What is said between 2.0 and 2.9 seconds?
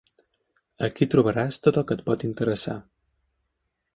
pot interessar.